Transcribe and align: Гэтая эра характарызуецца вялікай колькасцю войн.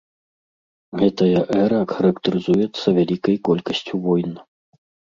Гэтая 1.01 1.41
эра 1.61 1.81
характарызуецца 1.95 2.87
вялікай 2.99 3.35
колькасцю 3.49 3.95
войн. 4.11 4.31